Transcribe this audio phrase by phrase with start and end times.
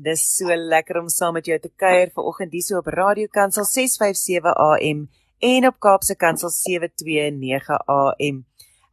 [0.00, 3.66] Dis so lekker om saam met jou te kuier vanoggend hier so op Radio Kansel
[3.68, 5.02] 657 AM
[5.44, 8.38] en op Kaapse Kansel 729 AM.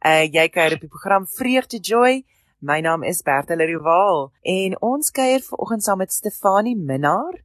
[0.04, 2.26] Uh jy kuier op die program Vreugde Joy.
[2.60, 7.40] My naam is Bertha Leroval en ons kuier vanoggend saam met Stefanie Minnar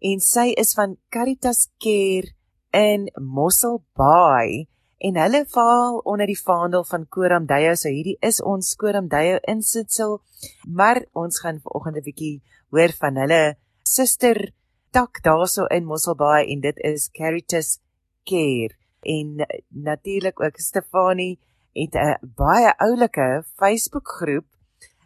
[0.00, 2.32] en sy is van Caritas Care
[2.72, 4.71] in Mossel Bay
[5.02, 7.74] en hulle val onder die vaandel van Koram Dayo.
[7.74, 10.20] So hierdie is ons Koram Dayo insitsel,
[10.66, 14.52] maar ons gaan vanoggend 'n bietjie hoor van hulle suster
[14.92, 17.80] tak daarso in Mosselbaai en dit is Caritas
[18.24, 21.38] Care en natuurlik ook Stefanie
[21.74, 24.46] het 'n baie oulike Facebook groep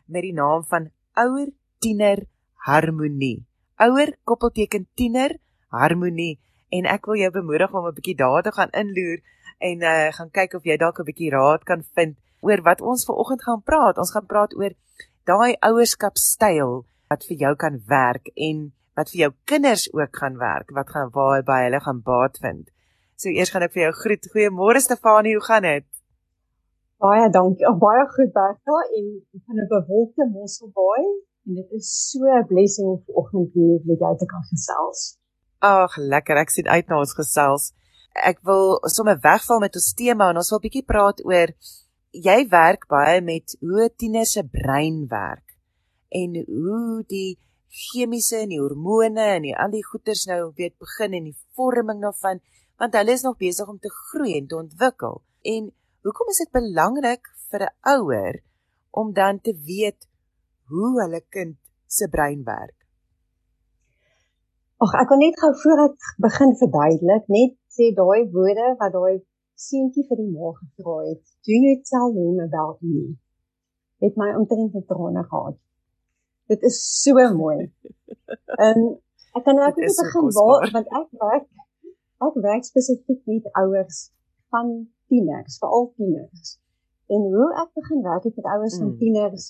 [0.06, 3.46] met die naam van Ouer Tiener Harmonie.
[3.76, 8.70] Ouer koppelteken tiener harmonie en ek wil jou bemoedig om 'n bietjie daar te gaan
[8.70, 9.20] inloer
[9.58, 13.04] en uh, gaan kyk of jy dalk 'n bietjie raad kan vind oor wat ons
[13.04, 13.98] ver oggend gaan praat.
[13.98, 14.72] Ons gaan praat oor
[15.24, 20.70] daai ouerskapstyl wat vir jou kan werk en wat vir jou kinders ook gaan werk,
[20.70, 22.70] wat gaan waar by hulle gaan baat vind.
[23.16, 24.28] So eers gaan ek vir jou groet.
[24.32, 25.86] Goeiemôre Stefanie, hoe gaan dit?
[27.00, 27.66] Baie dankie.
[27.68, 29.06] Oh, baie goed Bertha en
[29.44, 31.04] van 'n bewolkte Mosselbaai
[31.46, 35.18] en dit is so 'n blessing om vanoggend hier met jou te kan gesels.
[35.58, 36.36] Ag, lekker.
[36.36, 37.72] Ek sien uit na ons gesels.
[38.24, 41.52] Ek wil sommer wegval met ons tema en ons wil bietjie praat oor
[42.16, 45.56] jy werk baie met hoe tieners se brein werk
[46.08, 47.36] en hoe die
[47.68, 52.00] chemiese en die hormone en die al die goeters nou weet begin en die vorming
[52.04, 52.40] daarvan
[52.80, 55.22] want hulle is nog besig om te groei en te ontwikkel.
[55.42, 55.70] En
[56.04, 58.42] hoekom is dit belangrik vir 'n ouer
[58.90, 60.08] om dan te weet
[60.68, 61.56] hoe hulle kind
[61.86, 62.76] se brein werk?
[64.76, 69.16] Ag ek wil net gou voor ek begin verduidelik, net sê daai woorde wat daai
[69.66, 71.22] seentjie vir die maag gevra het.
[71.44, 73.16] Do you tell him about me?
[74.04, 75.56] Het my omtrent met trane gehad.
[76.52, 77.58] Dit is so mooi.
[78.68, 78.76] En
[79.36, 81.48] ek kan nou net begin waar want ek werk
[82.26, 83.98] ek werk spesifiek met ouers
[84.54, 84.70] van
[85.08, 86.54] tieners, veral tieners.
[87.12, 88.82] En hoe ek begin werk met ouers mm.
[88.82, 89.44] van tieners,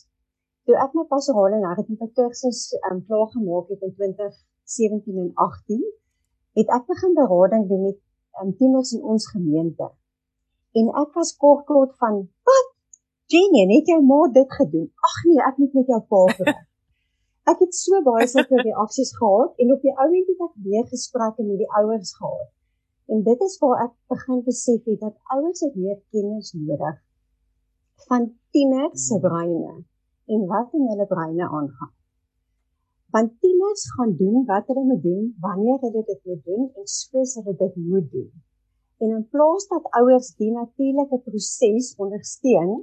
[0.67, 5.85] toe ek my pastorale narratiewe kursus um, klaar gemaak het in 2017 en 18,
[6.59, 8.01] het ek begin berading doen met
[8.43, 9.91] um, tieners in ons gemeente.
[10.77, 12.73] En ek was kort kort van, "Wat?
[13.33, 16.67] Jenny, het jou ma dit gedoen?" "Ag nee, ek moet met jou pa praat."
[17.51, 20.87] ek het so baie sulke reaksies gehad en op die ou end het ek weer
[20.93, 22.51] gesprekke met die ouers gehad.
[23.07, 26.97] En dit is waar ek begin besef het dat ouers het meer kennis nodig
[28.09, 29.75] van tieners se breine
[30.35, 31.96] en wat in hulle breine aangaan.
[33.17, 37.35] Want tieners gaan doen wat hulle moet doen wanneer hulle dit moet doen en soos
[37.39, 38.33] hulle dit moet doen.
[38.99, 42.75] En in plaas dat ouers die natuurlike proses ondersteun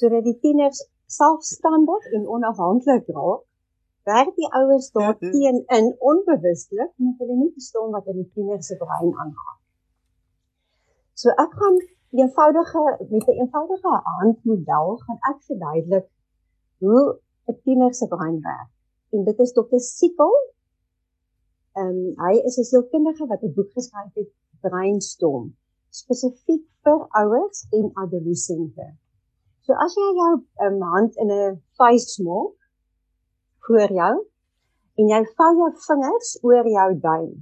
[0.00, 3.42] sodat die tieners selfstandig en onafhanklik raak,
[4.06, 8.76] werk die ouers daarteen in onbewustelik omdat hulle nie verstaan wat in die tiener se
[8.76, 9.58] brein aangaan.
[11.14, 11.76] So ek gaan
[12.20, 16.08] eenvoudige met 'n eenvoudige handmodel gaan ek verduidelik
[16.78, 18.75] hoe 'n tiener se brein werk.
[19.16, 19.80] En dit is Dr.
[19.80, 20.34] Sikkel.
[21.80, 25.54] Ehm um, hy is 'n sielkundige wat 'n boek geskryf het Breinstorm
[25.96, 28.86] spesifiek vir ouers en adolessente.
[29.64, 30.32] So as jy jou
[30.66, 32.56] um, hand in 'n vuis maak
[33.66, 34.14] voor jou
[34.98, 37.32] en jy vou jou vingers oor jou duim.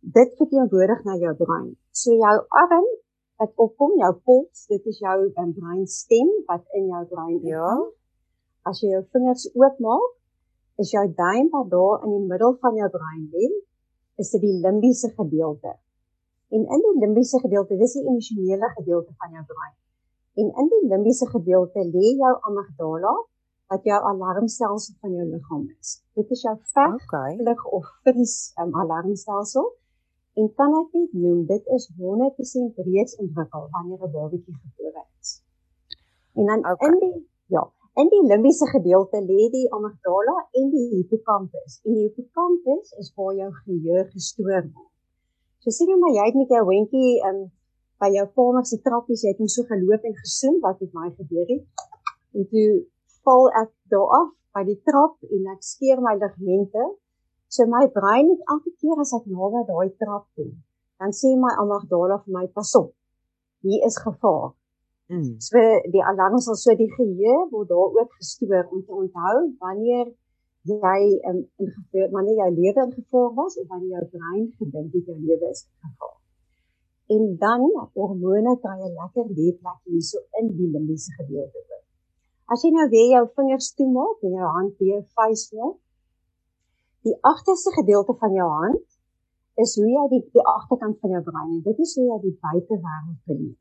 [0.00, 1.70] Dit verteenwoordig na jou brein.
[1.92, 2.88] So jou arm
[3.38, 7.48] wat opkom, jou pols, dit is jou um, breinstem wat in jou brein is.
[7.54, 7.70] Ja.
[8.62, 10.21] As jy jou vingers oopmaak,
[10.76, 13.48] is jou duim wat daar in die middel van jou brein lê,
[14.16, 15.74] is dit die limbiese gedeelte.
[16.52, 19.76] En in die limbiese gedeelte, dis die emosionele gedeelte van jou brein.
[20.40, 23.14] En in die limbiese gedeelte lê jou amygdala
[23.72, 25.94] wat jou alarmstelsel van jou liggaam is.
[26.18, 27.36] Dit is jou veg, okay.
[27.40, 29.70] vlug of vries um, alarmstelsel.
[30.40, 35.30] En kan ek net noem, dit is 100% reeds ontwikkel wanneer 'n babatjie gebore is.
[36.36, 36.88] En dan okay.
[36.88, 37.64] in die ja,
[38.00, 41.80] in die limbiese gedeelte lê die amygdala en die hippocampus.
[41.84, 44.88] En die hippocampus is waar jou geheue gestoor word.
[45.62, 47.42] So sien jy maar jy het met jou hondjie um,
[48.02, 51.10] by jou kamer se trappies, jy het hom so geloop en gesoen wat met my
[51.18, 51.84] gebeur het.
[52.34, 52.70] En toe
[53.22, 56.88] val ek daar af by die trap en ek skeer my ligamente.
[57.52, 60.50] So my brein het elke keer as ek naby daai trap kom,
[60.96, 62.94] dan sê my amygdala vir my pas op.
[63.62, 64.56] Hier is gevaar.
[65.10, 65.34] Mm.
[65.40, 65.58] So
[65.94, 70.06] die alarm sal so die geheue word daar ook gestoor om te onthou wanneer
[70.70, 74.92] jy um, in gebeur wanneer jou lewe in gevaar was of wanneer jou brein gedink
[74.94, 76.18] het jou lewe is in gevaar.
[77.14, 77.68] En dan
[77.98, 81.80] hormone kry 'n lekker leefplek hierso in die limbiese gedeelte.
[82.52, 85.78] As jy nou weer jou vingers toemaak en jou hand weer vuis maak,
[87.02, 88.82] Die agterste gedeelte van jou hand
[89.54, 92.34] is hoe jy die die agterkant van jou brein en dit is hoe jy die
[92.44, 93.56] buitewêreld beleef.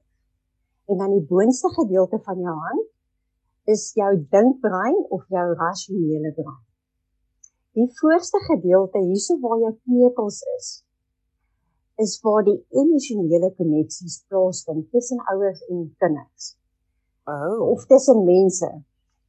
[0.91, 2.87] En dan die boonste gedeelte van jou hand
[3.73, 6.63] is jou dinkbrein of jou rasionele brein.
[7.79, 10.71] Die voorste gedeelte hierso waar jou kneukels is,
[12.03, 16.55] is waar die emosionele koneksies plaasvind tussen ouers en kinders.
[17.29, 18.71] Oh, Of tussen mense.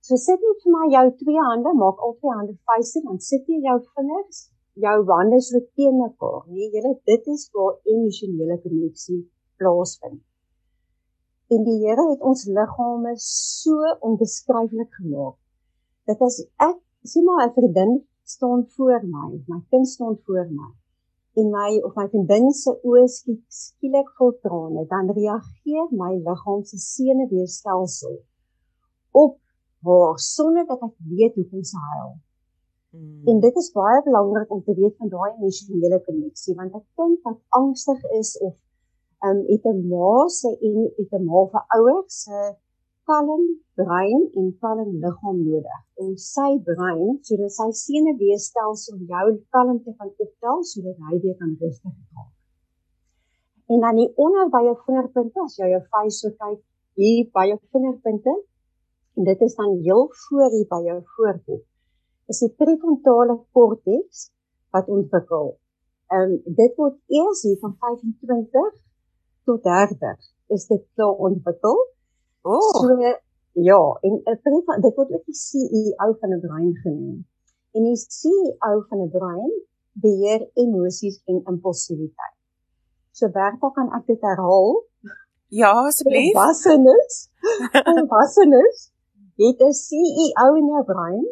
[0.02, 3.46] So sit net vir my jou twee hande, maak al twee hande vuise, dan sit
[3.46, 4.42] jy jou vingers,
[4.88, 6.42] jou hande so teen mekaar.
[6.50, 9.20] Nee, julle dit is waar emosionele koneksie
[9.62, 10.24] plaasvind.
[11.52, 15.34] En die Here het ons liggame so onbeskryflik gemaak.
[16.08, 16.78] Dit as ek
[17.10, 17.92] sien maar 'n vriendin
[18.34, 20.70] staan voor my, my kind staan voor my.
[21.40, 26.64] En my of my vriendin se oë skiet skielik vol trane, dan reageer my liggaam
[26.64, 28.16] se senuweestelsel
[29.24, 29.38] op
[29.84, 32.12] haar sonder dat ek weet hoekom sy huil.
[32.90, 36.86] mm, En dit is baie belangrik om te weet van daai emosionele koneksie want 'n
[36.96, 38.54] kind wat angstig is of
[39.24, 42.38] ehm um, het 'n ma se en het 'n ma vir ouers se
[43.10, 43.44] kalm
[43.80, 50.58] brein en kalm liggaam nodig om sy brein sodat sy senuweestelsel jou kalmte kan optel
[50.70, 52.32] sodat hy weer kan rustig raak.
[53.72, 56.60] En dan die onder by jou vingerpunte as jy jou vuis so kyk
[57.00, 58.34] hier by jou vingerpunte
[59.16, 61.62] en dit is dan heel voor hier by jou voorkop
[62.32, 64.30] is die prefrontale korteks
[64.74, 65.52] wat ontwikkel.
[66.12, 68.80] Ehm um, dit word eers hier van 25
[69.44, 70.18] tot 30
[70.56, 71.76] is dit klaar ontwikkel.
[72.42, 72.88] oh, So
[73.52, 77.26] ja, en 'n pref dit word ook die CEO van 'n brein genoem.
[77.72, 79.52] En die CEO van 'n brein
[79.92, 82.36] beheer emosies en impulsiwiteit.
[83.12, 84.84] So Bertha kan ek dit herhaal?
[85.48, 86.32] ja, asseblief.
[86.32, 87.30] Volwassenes,
[87.84, 88.90] volwassenes
[89.42, 91.26] het 'n CEO in jou brein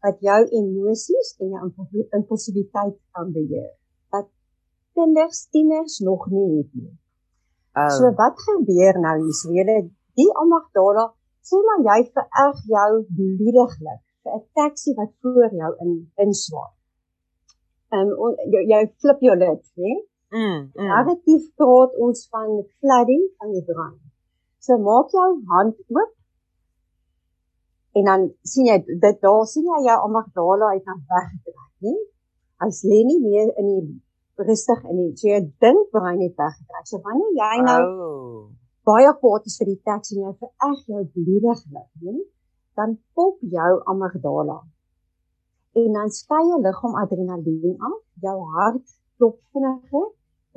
[0.00, 3.72] wat jou emosies en jou impul- impulsiwiteit kan beheer.
[4.10, 4.28] Wat
[4.94, 6.98] kinders, tieners nog nie het nie.
[7.76, 9.40] Oh, So wat gebeur nou hier?
[9.58, 9.76] Julle
[10.18, 11.04] die amygdala,
[11.46, 15.90] sê maar jy vererg jou bloediglik vir 'n taxi wat voor jou in
[16.24, 16.72] inswaai.
[17.94, 19.92] Ehm um, jy, jy flip jou lid, né?
[20.30, 23.98] mm, mm, Narratief praat ons van flooding van die brein.
[24.64, 26.12] So maak jou hand oop
[27.98, 31.94] en dan sien jy dit daar sien jy jou amygdala uit na weggetrek, né?
[32.62, 34.00] Hy's lê nie meer in die
[34.48, 36.86] rustig in die so jou dinkbrein het weggetrek.
[36.88, 38.42] So wanneer jy nou oh,
[38.88, 42.16] baie kwaad is vir die teks en jy vererg jou bloediglik, né?
[42.78, 44.60] Dan pop jou amygdala.
[45.80, 48.86] En dan skei jou liggaam adrenalien af, jou hart
[49.18, 50.08] klop vinniger,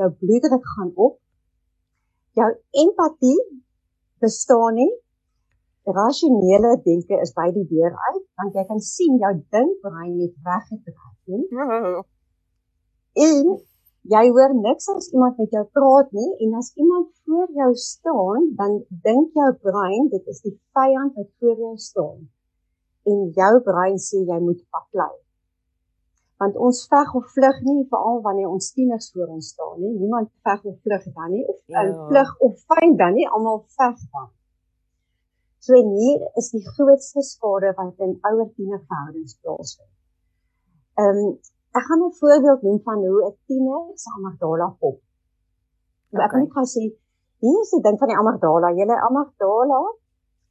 [0.01, 1.19] jou bloeddruk gaan op.
[2.39, 2.49] Jou
[2.83, 3.37] empatie
[4.23, 4.91] bestaan nie.
[5.83, 11.17] Rasionele denke is by die deur uit, want jy kan sien jou dinkbrein het weggetrek,
[11.27, 11.41] né?
[11.59, 12.03] oh,
[13.13, 13.49] En
[14.11, 18.49] jy hoor niks as iemand met jou praat nie en as iemand voor jou staan,
[18.59, 22.29] dan dink jou brein dit is die vyand wat voor jou staan.
[23.07, 25.13] En jou brein sê jy moet paklei.
[26.41, 29.93] Want ons veg of vlug nie veral wanneer ons tieners voor ons staan nie.
[29.99, 31.83] Niemand veg of vlug dan nie of Ja.
[32.09, 34.29] vlug of fyn dan nie, almal veg dan.
[35.63, 39.91] So en hier is die grootste skade wat in ouer tienerverhoudings plaasvind.
[40.99, 41.39] Ehm um,
[41.77, 44.97] ek gaan 'n voorbeeld noem van hoe 'n tiener se amygdala pop.
[46.11, 46.25] Okay.
[46.25, 46.39] Ek Okay.
[46.39, 46.83] moet gou sê,
[47.45, 48.67] hier is die ding van die amygdala.
[48.79, 49.81] Julle amygdala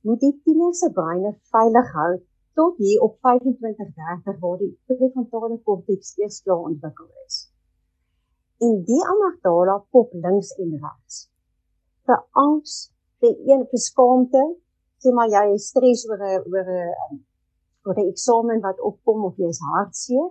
[0.06, 2.12] moet die tiener se breine veilig hou
[2.58, 7.36] tot hier op 25-30 waar die prefrontale korteks eers klaar ontwikkel is.
[8.64, 11.16] En die amygdala pop links en regs.
[12.06, 14.42] Vir angs, vir een vir skaamte,
[15.00, 17.24] sê maar jy is stres oor 'n oor 'n
[17.86, 20.28] oor 'n eksamen wat opkom of jy is hartseer,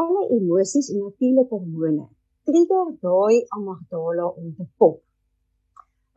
[0.00, 2.06] alle emosies en natuurlike hormone
[2.46, 4.96] trigger daai amygdala om te pop.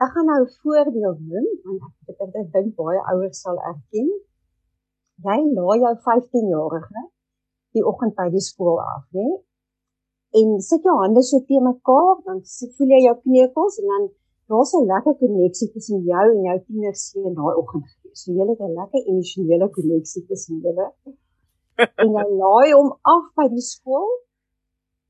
[0.03, 1.81] Ek gaan nou 'n voorbeeld noem want
[2.11, 4.09] ek ek, ek dink baie ouers sal erken.
[5.27, 7.01] Jy laai jou 15-jarige
[7.75, 9.27] die oggend by die skool af, né?
[10.39, 12.37] En sit jou hande so te mekaar, dan
[12.75, 14.03] voel jy jou kneukels en dan
[14.49, 18.19] daar's 'n lekker koneksie tussen jou en jou tienerseun daai oggend gewees.
[18.21, 20.85] So julle het 'n lekker emosionele koneksie tussen julle.
[21.77, 24.09] En jy laai hom af by die skool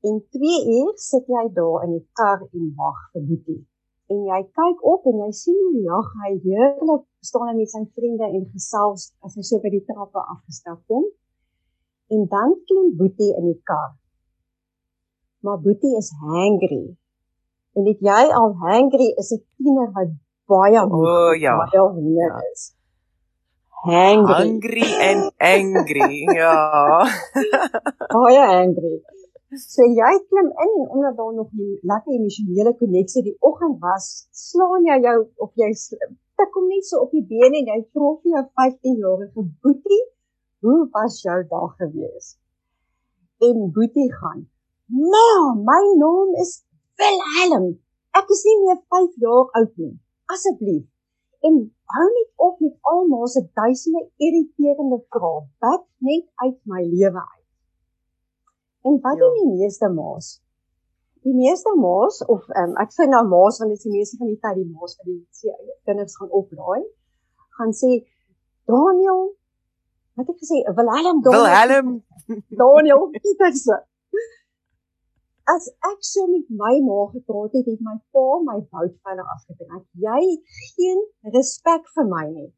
[0.08, 3.62] en 2 uur sit jy daar in die kar en wag vir Boetie.
[4.12, 7.82] En jy kyk op en jy sien hoe lag hy heerlik staan hy met sy
[7.96, 11.04] vriende en gesels as hy so by die trappe afgestap kom.
[12.14, 13.90] En dan klim Boetie in die kar.
[15.44, 16.84] Maar Boetie is hangry.
[17.76, 20.10] En dit jy al hangry is 'n tiener wat
[20.48, 21.56] baie moeg O, is, ja.
[21.58, 22.40] baie honger Ja.
[22.52, 22.74] is.
[23.84, 24.34] Hangry.
[24.34, 26.26] Hungry and angry.
[26.34, 27.06] ja.
[28.14, 29.02] Baie angry.
[29.56, 34.28] So jy klim in en omdat daar nog 'n lekker emosionele koneksie die oggend was,
[34.32, 35.70] slaan jy jou of jy
[36.36, 40.04] tik hom net so op die been en jy vra vir jou 15-jarige boetie,
[40.60, 42.36] "Hoe was jou dag gewees?"
[43.46, 44.40] En boetie gaan,
[45.12, 46.52] "Ma, my naam is
[46.98, 47.66] Wilhelm.
[48.20, 49.98] Ek is nie meer 5 jaar oud nie.
[50.26, 50.84] Asseblief."
[51.40, 51.54] En
[51.94, 55.46] hou net op met almal se duisende irriterende vrae.
[55.64, 57.46] Wat net uit my lewe uit.
[58.86, 59.40] En wat doen ja.
[59.42, 60.28] die meeste ma's?
[61.26, 64.30] Die meeste ma's of um, ek sê nou ma's want dit is die meeste van
[64.30, 65.54] die tyd die ma's wat die
[65.88, 66.84] kinders gaan oplaai,
[67.58, 67.98] gaan sê
[68.70, 69.26] Daniel
[70.18, 71.90] wat ek gesê Wilhelm Daniel Wilhelm
[72.62, 73.82] Daniel Pieterse.
[75.48, 79.84] As ek so met my ma gepraat het, het my pa my bout veilig afgetrek.
[80.06, 80.20] Jy
[80.74, 81.00] geen
[81.36, 82.50] respek vir my nie.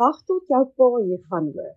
[0.00, 1.72] Wag tot jou pa hiervan hoor.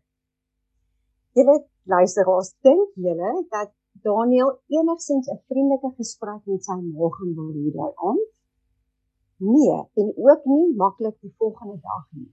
[1.38, 1.58] Julle
[1.94, 3.72] luisteraars, dink julle dat
[4.04, 8.32] Daniel enigsins 'n vriendelike gesprek met sy ma gaan wil hê daai aand?
[9.54, 12.32] Nee, en ook nie maklik die volgende dag nie.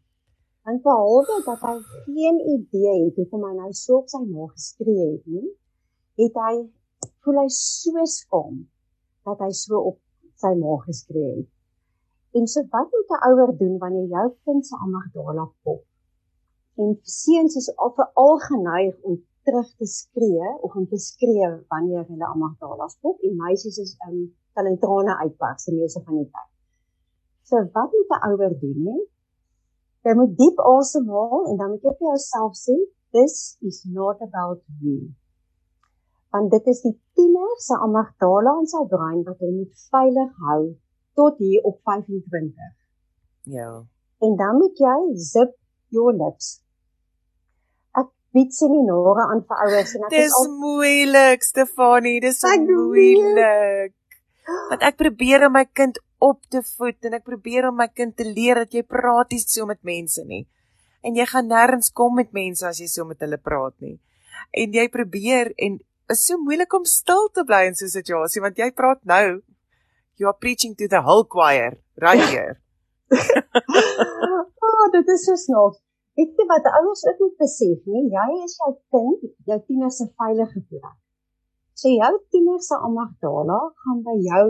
[0.65, 1.77] Want behalwe dat hy
[2.07, 5.49] geen idee het hoekom hy nou so op sy ma geskree het nie,
[6.23, 6.55] het hy
[7.25, 8.57] voel hy so skaam
[9.25, 9.99] dat hy so op
[10.43, 11.51] sy ma geskree het.
[12.37, 15.83] En so wat moet 'n ouer doen wanneer jou kind se amygdala pop?
[16.77, 21.49] En seuns is al vir al geneig om terug te skree of om te skree
[21.73, 24.19] wanneer hulle amygdala pop en meisies is um
[24.57, 26.51] hulle trane uitbars die meeste van die tyd.
[27.49, 29.03] So wat moet 'n ouer doen nie?
[30.05, 32.77] Jy moet diep asemhaal en dan moet jy vir jouself sê
[33.13, 35.15] this is not about you.
[36.35, 40.63] Want dit is die tiener se amygdala in sy brein wat hy moet veilig hou
[41.15, 42.75] tot hier op 25.
[43.55, 43.71] Ja.
[44.25, 44.99] En dan moet jy
[45.31, 45.55] zip
[45.95, 46.57] your lips
[48.35, 53.95] bied seminare aan vir ouers en ek is al Dis moeilik, Stefanie, dis so moeilik.
[54.73, 58.17] Want ek probeer om my kind op te voed en ek probeer om my kind
[58.19, 60.43] te leer dat jy praat nie so met mense nie.
[61.05, 63.97] En jy gaan nêrens kom met mense as jy so met hulle praat nie.
[64.51, 65.79] En jy probeer en
[66.13, 69.41] is so moeilik om stil te bly in so 'n situasie want jy praat nou
[70.17, 72.61] you are preaching to the whole choir right here.
[74.63, 75.79] oh, dit is so snaaks.
[76.15, 78.05] Weet jy wat ouers ook moet besef, nie?
[78.15, 80.99] Jy is jou kind, jou tiener se veilige plek.
[81.75, 84.45] So jou tiener se amygdala gaan by jou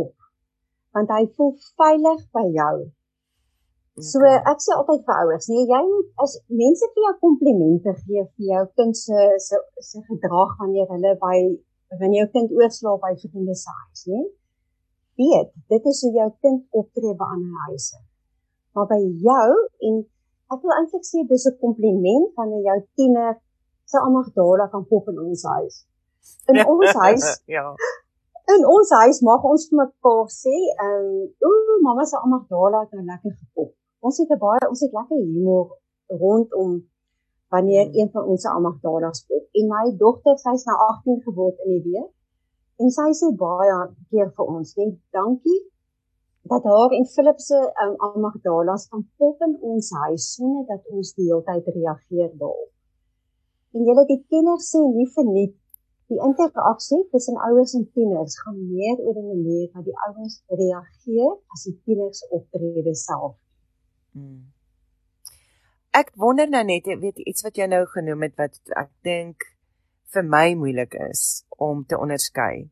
[0.00, 0.14] op.
[0.96, 2.76] Want hy voel veilig by jou.
[4.00, 4.38] So okay.
[4.48, 8.46] ek sê altyd vir ouers, nee, jy moet as mense vir jou komplimente gee vir
[8.52, 11.36] jou kind se se se gedrag wanneer hulle by
[12.00, 14.22] wanneer jou kind oorslaap by vriende se huis, nê?
[15.20, 18.00] Weet, dit is hoe jou kind optree by ander huise.
[18.72, 19.48] Maar by jou
[19.88, 20.00] en
[20.56, 23.36] ek wil eintlik sê dis 'n kompliment wanneer jou tiener
[23.84, 25.76] se amygdala kan pop in ons huis.
[26.48, 27.28] In ons huis.
[27.58, 27.68] ja.
[28.52, 31.04] In ons huis mag ons vir mekaar sê, ehm,
[31.46, 33.70] um, ooh, mamma se amygdala het nou lekker gepop.
[34.06, 35.66] Ons het 'n baie ons het lekker humor
[36.22, 36.70] rondom
[37.54, 37.98] wanneer hmm.
[37.98, 39.44] een van ons se amygdala pop.
[39.58, 42.10] En my dogter, sy's nou 18 geword in die week.
[42.80, 43.76] En sy sê baie
[44.10, 45.60] keer vir ons, net dankie
[46.52, 51.12] dat haar en Philip se um, amygdalas kan pop in ons huis sonder dat ons
[51.18, 52.72] die hele tyd reageer daarop.
[53.74, 55.54] En julle die kinders sê nie verniet
[56.12, 61.32] die interaksie tussen ouers en tieners gaan meer oor die manier wat die ouers reageer
[61.54, 63.38] as die tieners optrede self.
[64.12, 64.52] Hmm.
[65.92, 69.44] Ek wonder nou net, weet iets wat jy nou genoem het wat ek dink
[70.12, 72.70] vir my moeilik is om te onderskei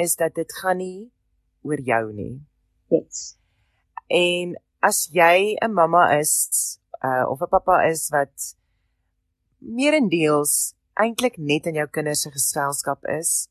[0.00, 1.10] is dat dit gaan nie
[1.66, 2.40] oor jou nie.
[2.92, 3.36] Yes.
[4.08, 8.56] En as jy 'n mamma is uh, of 'n pappa is wat
[9.58, 13.48] meerendeels eintlik net in jou kinders se geselskap is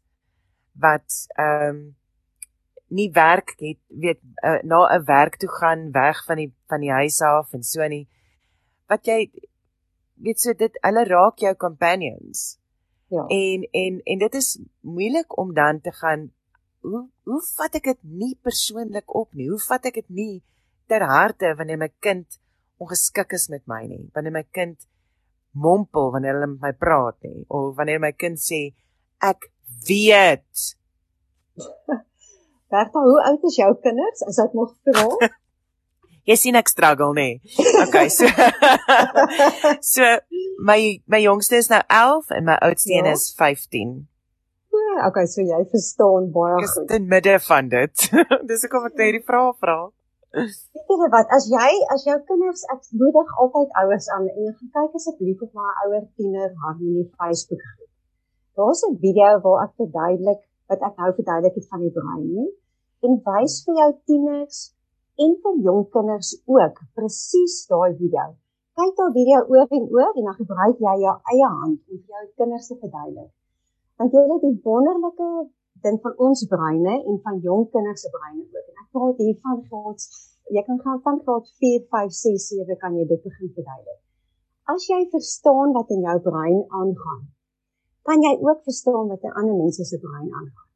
[0.73, 1.98] wat ehm um,
[2.89, 6.91] nie werk het weet uh, na 'n werk toe gaan weg van die van die
[6.91, 8.07] huis af en so nie
[8.89, 9.31] wat jy
[10.15, 12.57] weet so dit hulle raak jou companions
[13.07, 16.29] ja en en en dit is moeilik om dan te gaan
[16.81, 19.49] hoe hoe vat ek dit nie persoonlik op nie?
[19.51, 20.35] Hoe vat ek dit nie
[20.89, 22.39] ter harte wanneer my kind
[22.79, 24.05] ongeskik is met my nie?
[24.15, 24.87] Wanneer my kind
[25.51, 28.69] mompel wanneer hulle met my praat nie of wanneer my kind sê
[29.25, 29.49] ek
[29.87, 30.69] weet.
[32.69, 34.25] Bertha, hoe oud is jou kinders?
[34.29, 35.29] As ek mag vra?
[36.29, 37.41] Jy sien ek struggle nê.
[37.87, 38.29] Okay, so
[39.93, 40.05] So
[40.61, 43.01] my my jongste is nou 11 en my oudste ja.
[43.01, 44.09] een is 15
[45.07, 46.87] okay, so jy verstaan baie goed.
[46.89, 48.05] Dis in midde van dit.
[48.49, 49.77] Dis ek of ek net die vraag vra.
[50.35, 54.73] Weet jy wat, as jy as jou kinders ek moedig altyd ouers aan en gaan
[54.75, 57.91] kyk asseblief op my ouer tiener harmonie Facebook groep.
[58.59, 62.49] Daar's 'n video waar ek verduidelik wat ek nou verduidelik het van die brein nie
[63.05, 64.59] en wys vir jou tieners
[65.25, 68.33] en vir jong kinders ook presies daai video.
[68.79, 72.17] Kyk daai video oor en oor en dan gebruik jy jou eie hand om vir
[72.17, 73.31] jou kinders te verduidelik.
[73.99, 75.29] Want jy het die wonderlike
[75.83, 78.67] ding van ons breine en van jong kinders se breine ook.
[78.71, 80.07] En ek praat hier van graad
[80.49, 83.99] jy kan gaan van graad 4, 5, 6, 7 kan jy dit begin verduidelik.
[84.69, 87.21] As jy verstaan wat in jou brein aangaan,
[88.05, 90.69] kan jy ook verstaan wat in ander mense se brein aangaan.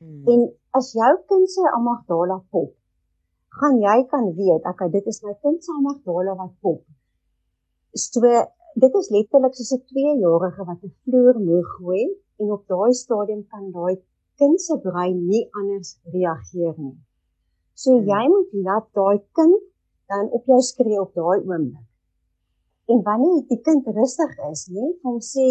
[0.00, 0.22] Hmm.
[0.32, 0.40] En
[0.78, 2.70] as jou kind se amygdala pop,
[3.58, 6.82] gaan jy kan weet, okay, dit is my kind se amygdala wat pop.
[7.94, 8.20] So
[8.82, 12.04] dit is letterlik soos 'n 2-jarige wat 'n vloer moeg gooi
[12.40, 13.96] en op daai stadium kan daai
[14.38, 16.98] kind se brein nie anders reageer nie.
[17.74, 18.06] So hmm.
[18.10, 19.58] jy moet laat daai kind
[20.10, 21.88] dan op jou skree op daai oomblik.
[22.90, 25.46] En wanneer die kind rustig is, nê, hom sê,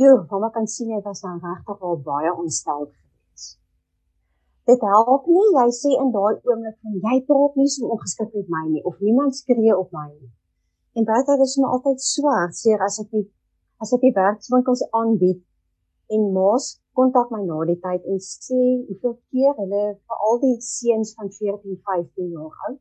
[0.00, 2.99] "Jo, mamma kan sien jy was regtig al baie ontstel gewees."
[4.70, 8.50] Dit help nie jy sê in daai oomblik van jy praat nie so ongeskik met
[8.54, 10.30] my nie of niemand skree op my nie.
[10.98, 13.24] En baie dit is my altyd swaar, sê as ek die
[13.82, 15.40] as ek die werkswinkels aanbied
[16.14, 16.66] en maas
[16.98, 21.78] kontak my na die tyd en sê hoeveel keer hulle veral die seuns van 14,
[21.90, 22.80] 15 jaar oud,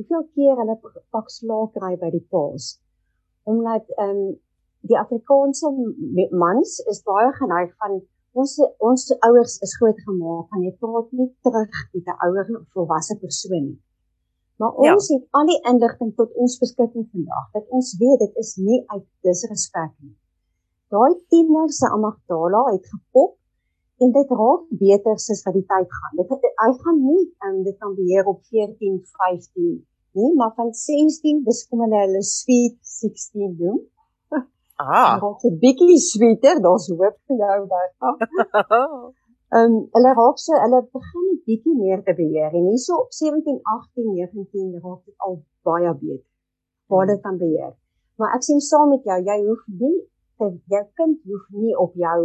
[0.00, 0.76] hoeveel keer hulle
[1.16, 2.76] pak slaag kry by die paas.
[3.52, 4.28] Omdat ehm um,
[4.88, 5.72] die Afrikaanse
[6.44, 7.98] mans is baie geneig van
[8.42, 8.54] ons
[8.90, 13.64] ons ouers is groot gemaak van jy praat nie terug met 'n ouer volwasse persoon
[13.68, 13.78] nie.
[14.58, 14.94] Maar ja.
[14.94, 15.16] ons ja.
[15.16, 19.06] het al die inligting tot ons beskikking vandag dat ons weet dit is nie uit
[19.26, 20.14] disrespek nie.
[20.94, 23.36] Daai tiener se amygdala het gepop
[24.02, 26.16] en dit raak beter soos wat die tyd gaan.
[26.20, 29.86] Dit hy gaan nie um, dit kan beheer op 14, 15
[30.18, 33.78] nie, maar van 16 dis kom hulle hulle sweet 16 doen.
[34.78, 35.18] Ah.
[35.20, 37.90] Dit is 'n bietjie sweeter, daar's hoop vir jou daar.
[39.56, 43.12] Ehm um, hulle raak so hulle begin 'n bietjie meer te beheer en hierso op
[43.18, 45.34] 17, 18, 19 raak dit al
[45.68, 46.26] baie beter.
[46.90, 47.72] Waar dit kan beheer.
[48.18, 49.98] Maar ek sien saam met jou, jy hoef nie
[50.38, 52.18] te jou kind hoef nie op jou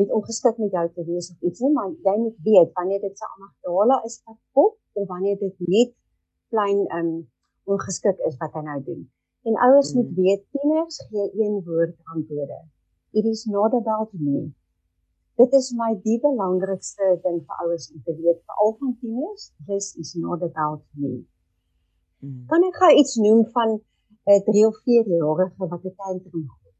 [0.00, 3.18] met ongeskik met jou te wees of iets nie, maar jy moet weet wanneer dit
[3.18, 5.92] se amygdala is wat pop of wanneer dit net
[6.48, 7.10] klein um
[7.64, 9.02] ongeskik is wat hy nou doen.
[9.42, 12.64] En ouers moet weet tieners gee een woord antwoorde.
[13.10, 14.52] It is not about me.
[15.34, 19.52] Dit is my die belangrikste ding vir ouers om te weet vir al van tieners,
[19.66, 21.24] this is not about me.
[22.20, 22.44] Hmm.
[22.46, 26.46] Kan ek gou iets noem van 'n uh, 3 of 4 jarige wat 'n tantrum
[26.52, 26.76] het?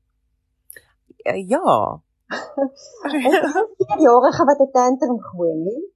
[1.32, 2.02] Uh, ja,
[3.78, 5.91] Vier jarige wat 'n tantrum gooi nie.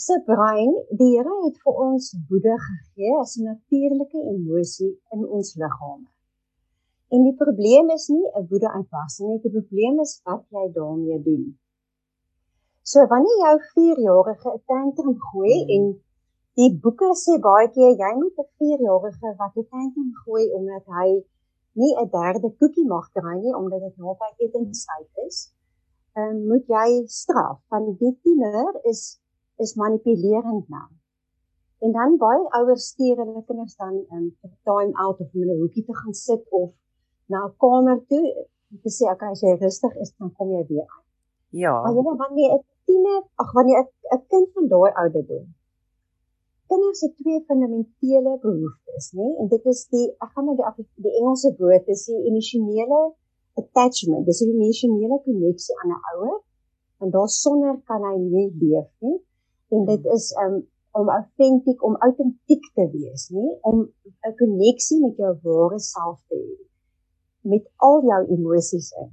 [0.00, 5.50] Sy brein, die Here het vir ons woede gegee as 'n natuurlike emosie in ons
[5.62, 6.06] liggame.
[7.12, 11.18] En die probleem is nie 'n woede uitbarsting nie, die probleem is wat jy daarmee
[11.22, 11.58] doen.
[12.82, 15.74] So wanneer jou 4-jarige 'n tantrum gooi hmm.
[15.76, 15.84] en
[16.60, 21.08] die boeke sê baie keer jy moet 'n 4-jarige wat 'n tantrum gooi omdat hy
[21.80, 25.52] nie 'n derde koekie mag kry nie omdat dit naby etenstyd is.
[26.16, 29.20] Um, moet jy straf want die tiener is
[29.56, 30.88] is manipulerend nou.
[31.78, 35.58] En dan baie ouers stuur hulle kinders dan in um, time out of in 'n
[35.60, 36.70] hoekie te gaan sit of
[37.26, 38.48] na 'n kamer toe
[38.82, 41.04] te sê okay as jy rustig is dan kom jy weer aan.
[41.48, 41.74] Ja.
[41.82, 43.78] Maar jy weet wanneer 'n tiener, ag wanneer
[44.14, 45.46] 'n kind van daai ouderdom
[46.72, 49.26] kinders het twee fundamentele behoeftes, nê?
[49.40, 53.00] En dit is die ek gaan nou die die Engelse woord is die emosionele
[53.60, 54.24] attachment.
[54.28, 56.38] Dis 'n emosionele koneksie aan 'n ouer.
[57.02, 59.18] En daar sonder kan hy nie leef nie.
[59.72, 60.58] En dit is um,
[61.00, 63.46] om autentiek om autentiek te wees, nê?
[63.70, 63.76] Om
[64.28, 66.56] 'n koneksie met jou ware self te hê.
[67.52, 69.10] Met al jou emosies in.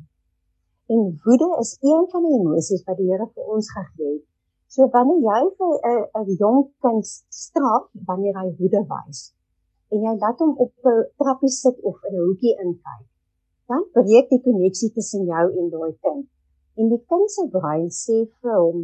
[0.94, 4.26] En woede is een van die emosies wat die Here vir ons gegee het
[4.74, 7.06] So wanneer jy vir 'n 'n jong kind
[7.44, 9.20] straf wanneer hy woede wys
[9.92, 13.08] en jy laat hom op 'n trappie sit of in 'n hoekie inkyk,
[13.70, 16.28] dan breek die koneksie tussen jou en daai kind.
[16.80, 18.80] En die kind se brein sê vir hom: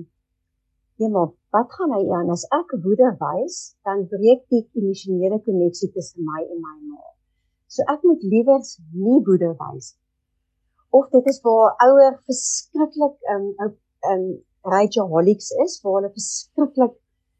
[0.97, 3.55] "Ja, maar wat gaan hy aan as ek woede wys?
[3.83, 7.01] Dan breek die emosionele koneksie tussen my en my ma.
[7.67, 8.61] So ek moet liewer
[9.05, 9.97] nie woede wys."
[10.89, 13.45] Of dit is waar ouer verskriklik um
[14.11, 14.23] um
[14.73, 16.95] rageaholics is waar hulle verskriklik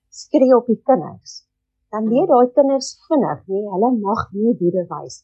[0.10, 1.46] skree op die kinders.
[1.91, 5.24] Dan leer daai kinders vinnig, nee, hulle mag nie woede wys.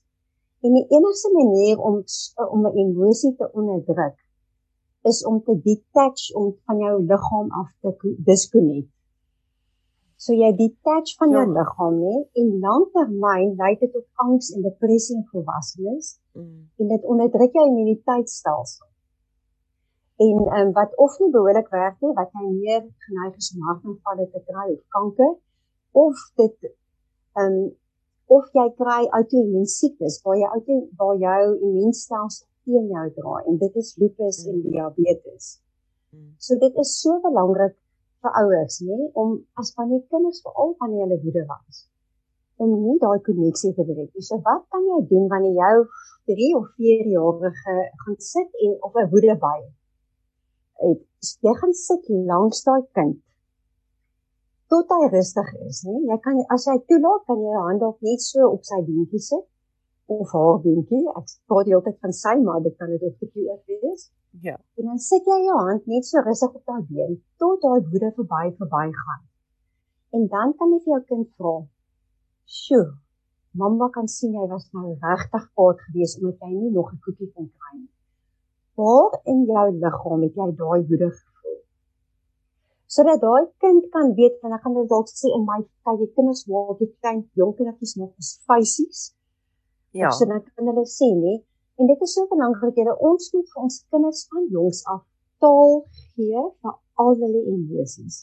[0.63, 2.03] En die enigste manier om
[2.47, 4.15] om 'n emosie te onderdruk
[5.09, 8.89] is om te detach om van jou liggaam af te disconnect.
[10.21, 11.53] So jy detach van jou ja.
[11.57, 12.15] liggaam, nê?
[12.37, 16.11] En lanktermyn lei dit tot angs en depressie in volwassenes.
[16.37, 16.67] Mm.
[16.77, 18.87] En dit onderdruk jou immuniteitstelsel.
[20.21, 23.65] En ehm um, wat of nie behoorlik werk nie, wat jy meer geneig is om
[23.69, 25.33] hartaanvalle te kry of kanker
[26.05, 27.71] of dit ehm um,
[28.37, 33.61] of jy kry outoimmuun siektes waar jy auto waar jou immuunstelsel teen jou draai en
[33.63, 34.51] dit is lupus mm.
[34.51, 35.53] en diabetes.
[36.15, 36.33] Mm.
[36.37, 37.77] So dit is so belangrik
[38.21, 41.87] vir ouers, nê, om as van die kinders veral wanneer hulle woede was
[42.61, 44.25] om nie daai koneksie te breek nie.
[44.27, 45.77] So wat kan jy doen wanneer jou
[46.29, 51.01] 3 of 4 jarige gaan sit en op 'n woede by het?
[51.47, 53.17] Jy gaan sit langs daai kind
[54.71, 55.95] tot hy rustig is, né?
[56.09, 59.19] Jy kan as jy toelaat, kan jy jou hand op net so op sy beentjie
[59.31, 59.45] sit
[60.13, 61.03] of haar beentjie.
[61.19, 64.09] Ek praat die hele tyd van sy, maar dit kan dit ook jou wees.
[64.47, 64.55] Ja.
[64.79, 68.11] En dan sit jy jou hand net so rustig op daai been tot daai woede
[68.17, 69.23] verby verby gaan.
[70.17, 71.55] En dan kan jy vir jou kind vra:
[72.59, 72.85] "Sjoe,
[73.63, 77.31] mamma kan sien jy was nou regtig kwaad geweest omdat jy nie nog 'n koekie
[77.33, 77.91] kon kry nie."
[78.79, 81.11] Waar in jou liggaam het jy daai woede
[82.91, 86.41] sodat daai kind kan weet en ek gaan dit dalk sê in my kyk kinders
[86.51, 88.99] waar die klein jong kindertjies nog is fysies.
[89.91, 90.09] Ja.
[90.17, 91.33] So dan kan hulle sê nê
[91.79, 95.01] en dit is so belangrik dat ons moet vir ons kinders van jongs af
[95.43, 95.73] taal
[96.13, 98.15] gee vir al hulle emosies.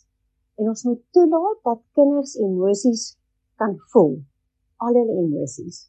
[0.58, 3.02] En ons moet toelaat dat kinders emosies
[3.60, 4.14] kan voel.
[4.84, 5.88] Al hulle emosies.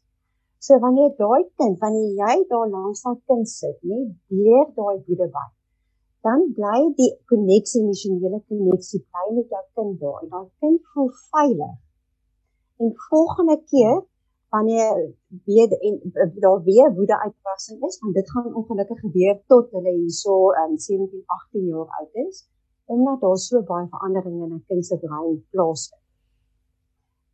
[0.58, 5.28] So wanneer daai kind, wanneer jy daar langs daai kind sit, nê, leer daai woede
[5.36, 5.48] by
[6.26, 11.08] dan bly die koneksie emosionele koneksie bly met jou kind daar en daai kind voel
[11.32, 11.76] veilig.
[12.80, 14.02] En volgende keer
[14.50, 15.94] wanneer weer en
[16.44, 21.22] daar weer woede uitbarsting is, want dit gaan ongelukkig gebeur tot hulle hierso um 17,
[21.26, 22.44] 18 jaar oud is,
[22.84, 26.02] omdat daar so baie veranderinge in 'n kind se brein plaasvind.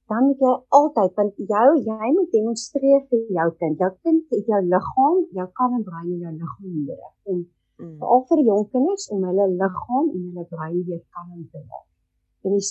[0.06, 3.78] Dan moet jy altyd want jou jy moet demonstreer vir jou kind.
[3.78, 7.96] Jou kind het jou liggaam, jou kalmbrein en jou liggaam nodig om Mm.
[8.00, 11.86] Veral vir jong kinders om hulle liggaam en hulle brein weer kalm te maak.
[12.48, 12.64] En die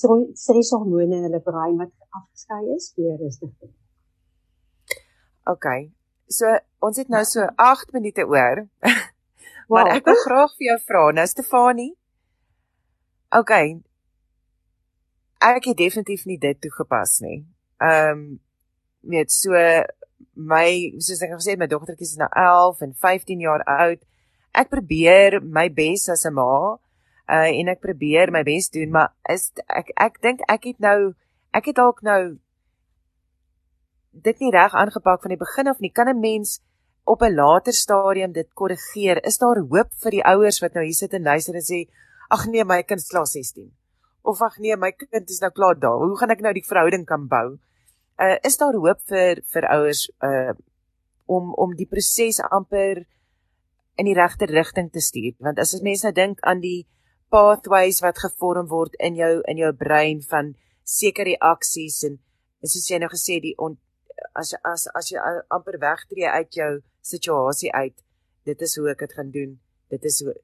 [0.44, 3.85] streshormone in hulle brein wat afgeskei is, weer rustig te maak.
[5.52, 5.68] OK.
[6.30, 6.50] So
[6.86, 8.66] ons het nou so 8 minute oor.
[9.72, 11.92] maar ek wil graag vir jou vra, nou Stefanie.
[13.36, 13.54] OK.
[15.46, 17.44] Ek het definitief nie dit toegepas nie.
[17.84, 18.26] Ehm um,
[19.06, 19.54] weet so
[20.34, 24.02] my soos ek gesê het my dogtertjie is nou 11 en 15 jaar oud
[24.56, 26.80] ek probeer my bes as 'n ma
[27.30, 31.14] uh, en ek probeer my bes doen, maar is ek ek dink ek het nou
[31.54, 32.38] ek het dalk nou
[34.24, 35.92] dit nie reg aangepak van die begin af nie.
[35.92, 36.62] Kan 'n mens
[37.04, 39.24] op 'n later stadium dit korrigeer?
[39.26, 41.90] Is daar hoop vir die ouers wat nou hier sit en luister en sê
[42.30, 43.72] ag nee, my kind is klaar 16
[44.24, 45.98] of ag nee, my kind is nou klaar daar.
[45.98, 47.58] Hoe gaan ek nou die verhouding kan bou?
[48.18, 50.54] Uh is daar hoop vir vir ouers uh
[51.26, 53.06] om om die proses amper
[53.96, 56.88] in die regte rigting te stuur want as mense nou dink aan die
[57.30, 60.54] pathways wat gevorm word in jou in jou brein van
[60.86, 62.20] sekere reaksies en,
[62.62, 63.78] en soos jy nou gesê die on,
[64.42, 65.20] as as as jy
[65.58, 67.98] amper wegtree uit jou situasie uit
[68.50, 69.52] dit is hoe ek dit gaan doen
[69.94, 70.36] dit is hoe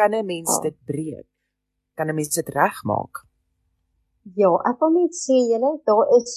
[0.00, 0.62] kan 'n mens oh.
[0.62, 1.28] dit breek
[1.94, 3.24] kan 'n mens dit regmaak
[4.42, 6.36] ja ek wil net sê julle daar is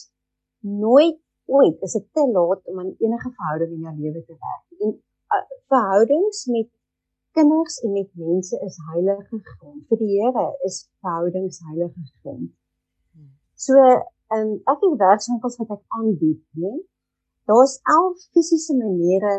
[0.60, 4.66] nooit ooit is dit te laat om aan enige verhouding in jou lewe te werk
[4.84, 5.00] en
[5.74, 6.70] verhoudings met
[7.32, 9.84] kinders en met mense is heilige grond.
[9.90, 12.50] Vir die Here is verhoudings heilige grond.
[13.56, 13.76] So,
[14.36, 16.74] um, ek het werkswinkels wat ek aanbied, né?
[17.50, 19.34] Daar's 11 fisiese maniere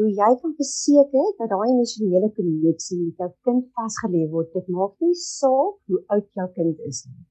[0.00, 4.48] hoe jy kan verseker dat daai emosionele koneksie met jou kind vasgelê word.
[4.56, 7.22] Dit maak nie saak hoe oud jou kind is nie.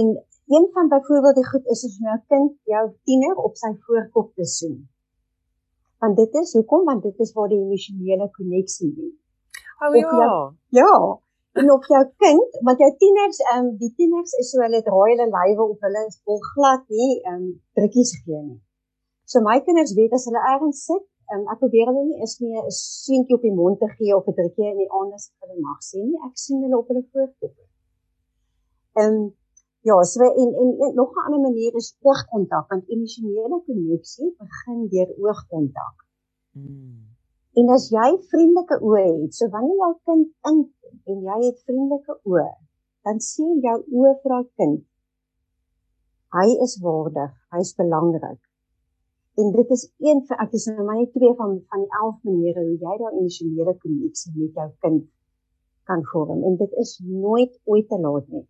[0.00, 0.14] En
[0.54, 4.46] een van byvoorbeeld die goed is as jou kind jou tiener op sy voorkop te
[4.46, 4.80] soen
[6.00, 9.08] want dit is hoekom want dit is waar die emosionele koneksie lê.
[9.84, 10.12] Oh ja.
[10.20, 10.38] Jou,
[10.80, 10.92] ja.
[11.58, 15.10] En op jou kind, want jou tieners, ehm um, die tieners is so hulle draai
[15.12, 17.46] hulle lywe op hulle is vol glad nie ehm um,
[17.78, 18.60] drukkies gee nie.
[19.30, 22.36] So my kinders weet as hulle ergens sit, ehm um, ek probeer hulle nie is
[22.44, 25.26] nie 'n swentjie op die mond te gee of 'n drukkie in die aande as
[25.42, 26.22] hulle mag sien nie.
[26.28, 27.54] Ek sien hulle op hulle voorkop.
[29.00, 29.20] Ehm um,
[29.88, 34.88] Ja, so en en, en nog 'n ander manier is oogkontak want emosionele koneksie begin
[34.92, 35.96] deur oogkontak.
[36.52, 37.16] Hmm.
[37.58, 40.58] En as jy vriendelike oë het, so wanneer jou kind in
[41.06, 42.50] en jy het vriendelike oë,
[43.06, 44.84] dan sien jou oë vir daai kind.
[46.36, 48.40] Hy is waardig, hy is belangrik.
[49.40, 52.64] En dit is een van ek is nou net twee van van die 11 maniere
[52.66, 55.08] hoe jy daai emosionele koneksie met jou kind
[55.90, 58.46] kan vorm en dit is nooit ooit te laat nie.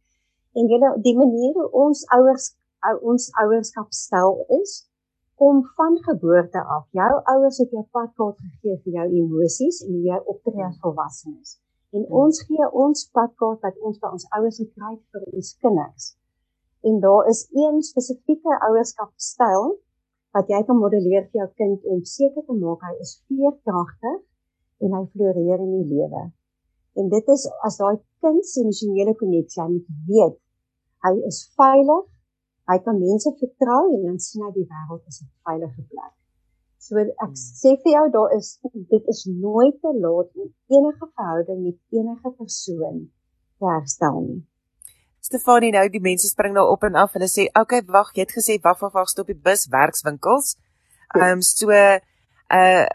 [0.59, 2.51] En julle die manier hoe ons ouers
[3.13, 4.77] ons ouerskap stel is
[5.49, 10.07] om van geboorte af jou ouers het jou padkaart gegee vir jou emosies en hoe
[10.13, 11.59] jy optree as volwassenes.
[11.97, 16.11] En ons gee ons padkaart wat ons by ons ouers gekry het vir ons kinders.
[16.87, 19.73] En daar is een spesifieke ouerskapstyl
[20.37, 24.21] wat jy kan modelleer vir jou kind om seker te maak hy is veerkragtig
[24.87, 26.29] en hy floreer in die lewe.
[26.99, 30.39] En dit is as daai kind se emosionele koneksie, hy moet weet
[31.05, 32.07] hy is veilig,
[32.71, 36.15] hy kan mense vertrou en dan sien hy die wêreld as 'n veilige plek.
[36.91, 37.35] So ek hmm.
[37.39, 38.47] sê vir jou daar is
[38.91, 42.97] dit is nooit te laat om enige verhouding met enige persoon
[43.63, 44.41] te herstel nie.
[45.23, 47.13] Stefanie nou die mense spring nou op en af.
[47.15, 50.57] Hulle sê, "Oké, okay, wag, jy het gesê wag, wag, wag, stop die bus werkswinkels."
[51.15, 51.21] Ja.
[51.21, 52.87] Ehm um, so uh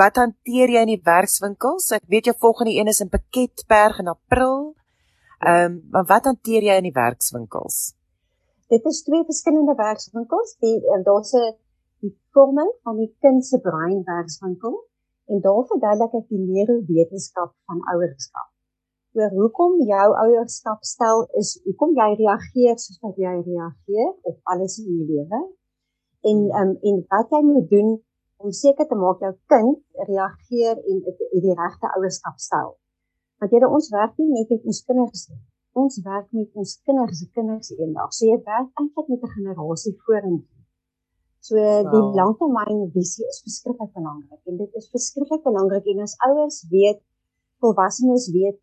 [0.00, 1.90] wat hanteer jy in die werkswinkels?
[1.92, 4.74] Ek weet jou volgende een is in Pakketberg in April.
[5.40, 7.94] Ehm um, maar wat hanteer jy in die werkswinkels?
[8.68, 10.56] Dit is twee verskillende werkswinkels.
[10.60, 11.56] Die daar's 'n
[12.04, 14.78] die vorming van die kind se brein werkswinkel
[15.30, 18.48] en daar verduidelik ek die neurowetenskap van ouerskap
[19.18, 24.78] oor hoekom jou ouerskap stel is hoekom jy reageer soos wat jy reageer op alles
[24.82, 25.40] in die lewe
[26.30, 27.90] en um, en wat jy moet doen
[28.40, 32.76] om seker te maak jou kind reageer en die, die regte ouerskap stel.
[33.40, 35.40] Want jy ons werk nie net met ons kinders nie.
[35.80, 38.14] Ons werk met ons kinders se kinders eendag.
[38.16, 40.59] So jy werk eintlik met 'n generasie vorentoe.
[41.40, 41.90] So wow.
[41.92, 47.00] die langtermynvisie is verskriklik belangrik en dit is verskriklik belangrik en as ouers weet
[47.60, 48.58] volwassenes weet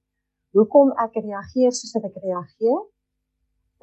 [0.58, 2.80] hoekom ek reageer soos wat ek reageer,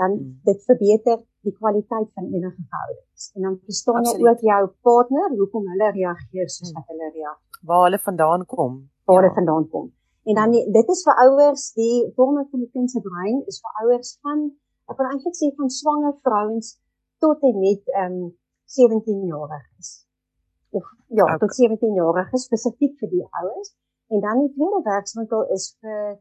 [0.01, 0.31] dan hmm.
[0.49, 3.29] dit verbeter die kwaliteit van enige verhoudings.
[3.37, 6.79] En dan verstaan jy ook jou partner hoekom hulle reageer soos hmm.
[6.79, 7.61] wat hulle reageer.
[7.69, 8.81] Waar hulle vandaan kom.
[9.07, 9.39] Waar hulle ja.
[9.41, 9.91] vandaan kom.
[10.25, 13.83] En dan dit is vir ouers die vorme van die kind se brein is vir
[13.85, 14.47] ouers van
[14.91, 16.75] ek wil eintlik sê van swanger vrouens
[17.25, 18.33] tot en met ehm um,
[18.65, 20.07] 17 jariges.
[20.71, 21.39] Of ja, okay.
[21.39, 23.75] tot 17 jariges spesifiek vir die ouers.
[24.13, 26.19] En dan die tweede werkswinkel is vir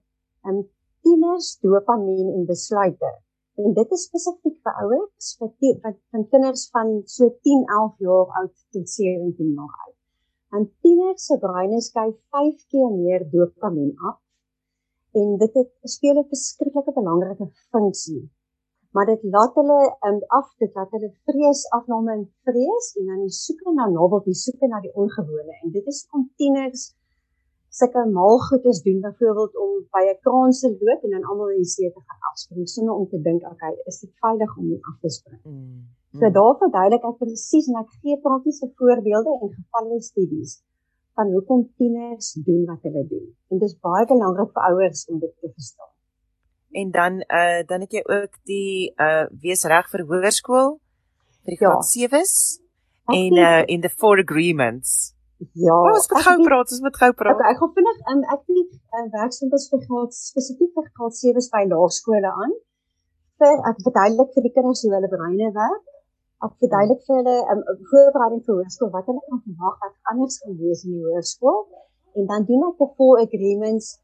[0.50, 0.64] um,
[1.04, 3.12] tieners dopamien en besluite.
[3.62, 5.52] En dit is spesifiek vir ouers vir
[5.84, 9.98] wat van kinders van so 10, 11 jaar oud tot 17 jaar oud.
[10.58, 14.20] En tieners se breine skei 5 keer meer dopamien af.
[15.14, 18.24] En dit het speel 'n verskriklike belangrike funksie.
[18.94, 19.78] Maar dit laat hulle
[20.08, 24.34] um, af dit laat hulle vrees afname en vrees en dan die soeke na novelty,
[24.38, 25.56] soeke na die ongewone.
[25.64, 26.92] En dit is om tieners
[27.80, 31.74] sulke maalgoedes doen byvoorbeeld om by 'n kraan se loop en dan almal in die
[31.76, 34.98] see te gaan afspring sonder om te dink okay is dit veilig om nie af
[35.02, 35.42] te spring.
[35.44, 35.82] Mm.
[36.20, 40.52] So daar verduidelik ek presies en ek gee praktiese voorbeelde en gevalle studies
[41.16, 43.28] van hoekom tieners doen wat hulle doen.
[43.50, 45.93] En dit is baie belangrik vir ouers om dit te verstaan.
[46.74, 50.78] En dan uh dan het jy ook die uh wees reg vir hoërskool
[51.44, 52.08] vir die graad ja.
[52.08, 52.36] 7s
[53.14, 55.14] en uh in the four agreements.
[55.52, 57.36] Ja, oh, ons moet gou praat, ons moet gou praat.
[57.36, 61.50] Okay, ek gaan vinnig um, ek het uh, werkswinkels vir graad spesifiek vir graad 7s
[61.54, 62.54] by laerskole aan.
[63.42, 65.90] Vir ek verduidelik vir die kinders hoe hulle breine werk.
[66.48, 70.60] Ek verduidelik vir hulle um, voorbereiding vir hoërskool wat hulle kan verwag wat anders gaan
[70.62, 71.60] wees in die hoërskool.
[72.20, 73.98] En dan doen ek die four agreements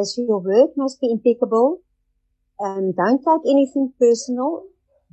[0.00, 1.76] as your work must be impeccable.
[2.58, 4.62] Um don't take anything personal.